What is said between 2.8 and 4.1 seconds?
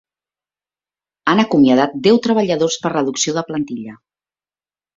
per reducció de plantilla.